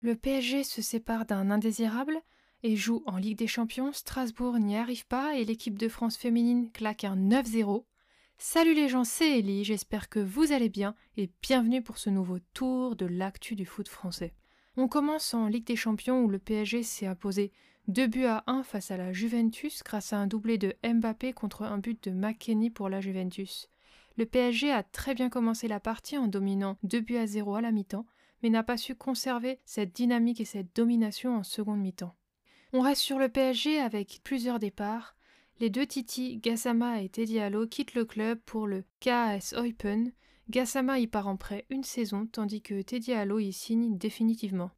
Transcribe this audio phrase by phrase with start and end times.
[0.00, 2.16] Le PSG se sépare d'un indésirable
[2.62, 3.92] et joue en Ligue des Champions.
[3.92, 7.84] Strasbourg n'y arrive pas et l'équipe de France féminine claque un 9-0.
[8.38, 12.38] Salut les gens, c'est Ellie, j'espère que vous allez bien et bienvenue pour ce nouveau
[12.54, 14.34] tour de l'actu du foot français.
[14.76, 17.50] On commence en Ligue des Champions où le PSG s'est imposé
[17.88, 21.62] 2 buts à 1 face à la Juventus grâce à un doublé de Mbappé contre
[21.62, 23.70] un but de McKenny pour la Juventus.
[24.16, 27.60] Le PSG a très bien commencé la partie en dominant 2 buts à 0 à
[27.60, 28.06] la mi-temps,
[28.42, 32.16] mais n'a pas su conserver cette dynamique et cette domination en seconde mi-temps.
[32.72, 35.14] On reste sur le PSG avec plusieurs départs.
[35.60, 40.10] Les deux Titi, Gassama et Teddy Allo, quittent le club pour le KAS Eupen.
[40.50, 44.72] Gassama y part en prêt une saison, tandis que Teddy Allo y signe définitivement.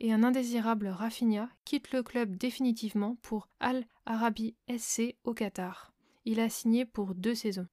[0.00, 5.92] Et un indésirable Rafinha quitte le club définitivement pour Al Arabi SC au Qatar.
[6.24, 7.68] Il a signé pour deux saisons.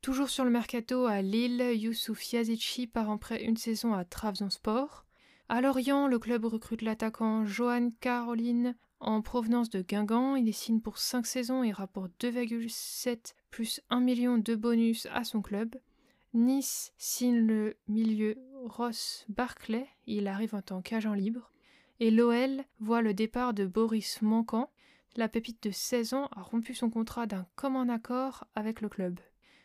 [0.00, 5.04] Toujours sur le mercato à Lille, Youssouf Yazici part en prêt une saison à Trabzonspor.
[5.48, 10.36] À Lorient, le club recrute l'attaquant Johan Caroline en provenance de Guingamp.
[10.36, 15.24] Il y signe pour 5 saisons et rapporte 2,7 plus 1 million de bonus à
[15.24, 15.74] son club.
[16.34, 19.88] Nice signe le milieu Ross Barclay.
[20.06, 21.50] Il arrive en tant qu'agent libre.
[22.00, 24.70] Et l'OL voit le départ de Boris Manquant.
[25.16, 29.18] La pépite de 16 ans a rompu son contrat d'un commun accord avec le club.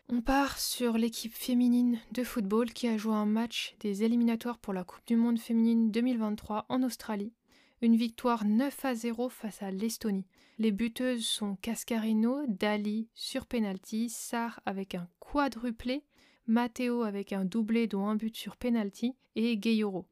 [0.10, 4.74] On part sur l'équipe féminine de football qui a joué un match des éliminatoires pour
[4.74, 7.34] la Coupe du Monde féminine 2023 en Australie.
[7.82, 10.26] Une victoire 9 à 0 face à l'Estonie.
[10.58, 16.04] Les buteuses sont Cascarino, Dali sur penalty, Sar avec un quadruplé,
[16.48, 20.06] Matteo avec un doublé dont un but sur penalty et Gayoro.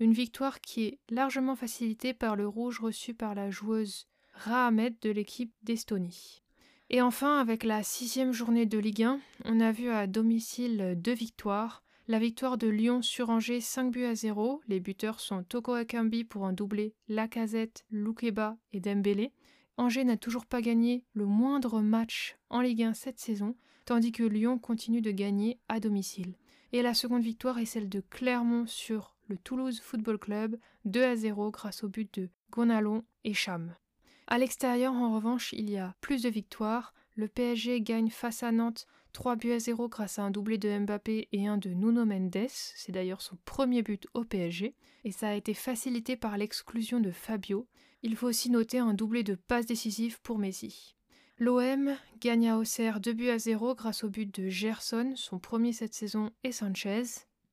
[0.00, 5.10] Une victoire qui est largement facilitée par le rouge reçu par la joueuse Rahamed de
[5.10, 6.44] l'équipe d'Estonie.
[6.90, 11.12] Et enfin, avec la sixième journée de Ligue 1, on a vu à domicile deux
[11.12, 11.82] victoires.
[12.06, 14.62] La victoire de Lyon sur Angers 5 buts à 0.
[14.68, 19.32] Les buteurs sont Toko Akambi pour un doublé, Lacazette, Loukeba et Dembélé.
[19.76, 24.22] Angers n'a toujours pas gagné le moindre match en Ligue 1 cette saison, tandis que
[24.22, 26.36] Lyon continue de gagner à domicile.
[26.72, 31.16] Et la seconde victoire est celle de Clermont sur le Toulouse Football Club, 2 à
[31.16, 33.74] 0 grâce au but de Gonalon et Cham.
[34.26, 36.92] À l'extérieur, en revanche, il y a plus de victoires.
[37.14, 40.78] Le PSG gagne face à Nantes 3 buts à 0 grâce à un doublé de
[40.78, 42.48] Mbappé et un de Nuno Mendes.
[42.48, 44.74] C'est d'ailleurs son premier but au PSG.
[45.04, 47.66] Et ça a été facilité par l'exclusion de Fabio.
[48.02, 50.94] Il faut aussi noter un doublé de passes décisives pour Messi.
[51.38, 55.72] L'OM gagne à Auxerre 2 buts à 0 grâce au but de Gerson, son premier
[55.72, 57.04] cette saison, et Sanchez.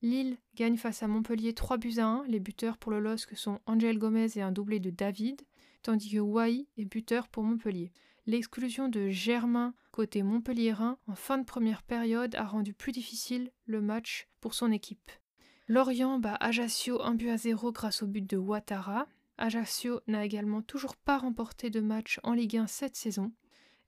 [0.06, 2.26] Lille gagne face à Montpellier 3 buts à 1.
[2.28, 5.42] Les buteurs pour le LOSC sont Angel Gomez et un doublé de David
[5.82, 7.92] tandis que Wai est buteur pour Montpellier.
[8.28, 13.82] L'exclusion de Germain côté montpelliérain en fin de première période a rendu plus difficile le
[13.82, 15.12] match pour son équipe.
[15.68, 19.08] Lorient bat Ajaccio 1 but à 0 grâce au but de Ouattara.
[19.40, 23.32] Ajaccio n'a également toujours pas remporté de match en Ligue 1 cette saison.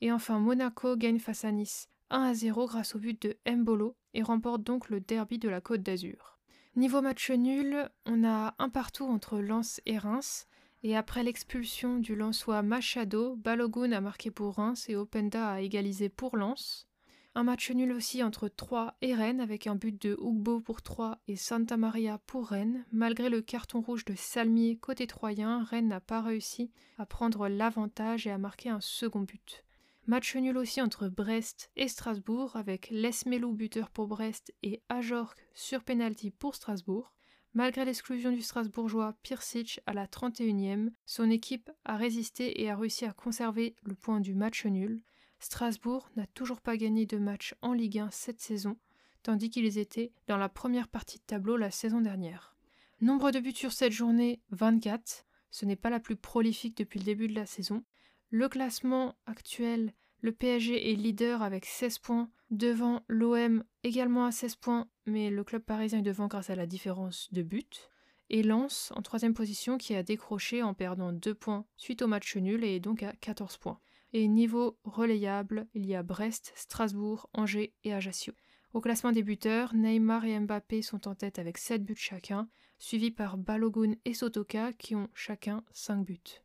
[0.01, 3.95] Et enfin Monaco gagne face à Nice 1 à 0 grâce au but de Mbolo
[4.13, 6.37] et remporte donc le derby de la Côte d'Azur.
[6.75, 10.47] Niveau match nul, on a un partout entre Lens et Reims.
[10.83, 16.07] Et après l'expulsion du Lensois Machado, Balogun a marqué pour Reims et Openda a égalisé
[16.07, 16.87] pour Lens.
[17.33, 21.19] Un match nul aussi entre Troyes et Rennes avec un but de Ugbo pour Troyes
[21.27, 22.85] et Santa Maria pour Rennes.
[22.91, 28.25] Malgré le carton rouge de Salmier côté troyen, Rennes n'a pas réussi à prendre l'avantage
[28.25, 29.66] et à marquer un second but.
[30.09, 35.83] Match nul aussi entre Brest et Strasbourg avec Lesmelou buteur pour Brest et Ajorc sur
[35.83, 37.13] penalty pour Strasbourg.
[37.53, 43.03] Malgré l'exclusion du Strasbourgeois Pirsic à la 31e, son équipe a résisté et a réussi
[43.03, 45.03] à conserver le point du match nul.
[45.39, 48.77] Strasbourg n'a toujours pas gagné de match en Ligue 1 cette saison,
[49.23, 52.55] tandis qu'ils étaient dans la première partie de tableau la saison dernière.
[53.01, 55.25] Nombre de buts sur cette journée 24.
[55.51, 57.83] Ce n'est pas la plus prolifique depuis le début de la saison.
[58.29, 64.55] Le classement actuel le PSG est leader avec 16 points, devant l'OM également à 16
[64.55, 67.89] points, mais le club parisien est devant grâce à la différence de but.
[68.29, 72.35] Et Lens en troisième position qui a décroché en perdant 2 points suite au match
[72.35, 73.79] nul et est donc à 14 points.
[74.11, 78.33] Et niveau relayable, il y a Brest, Strasbourg, Angers et Ajaccio.
[78.73, 82.49] Au classement des buteurs, Neymar et Mbappé sont en tête avec 7 buts chacun,
[82.79, 86.41] suivis par Balogun et Sotoka qui ont chacun 5 buts.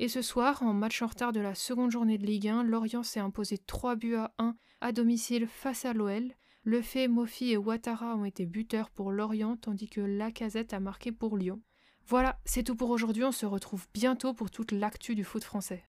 [0.00, 3.02] Et ce soir, en match en retard de la seconde journée de Ligue 1, Lorient
[3.02, 6.32] s'est imposé 3 buts à 1 à domicile face à l'OL.
[6.64, 11.36] Lefebvre, Mofi et Ouattara ont été buteurs pour Lorient, tandis que Lacazette a marqué pour
[11.36, 11.60] Lyon.
[12.06, 15.82] Voilà, c'est tout pour aujourd'hui, on se retrouve bientôt pour toute l'actu du foot français.